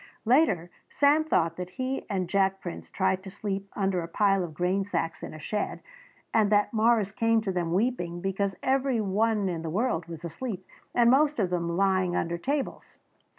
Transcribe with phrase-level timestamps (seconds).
[0.25, 4.55] Later Sam thought that he and Jack Prince tried to sleep under a pile of
[4.55, 5.79] grain sacks in a shed
[6.33, 10.65] and that Morris came to them weeping because every one in the world was asleep
[10.95, 12.97] and most of them lying under tables.